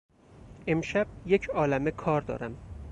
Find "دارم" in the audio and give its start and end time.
2.21-2.57